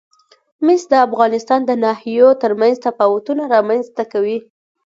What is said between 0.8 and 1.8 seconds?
د افغانستان د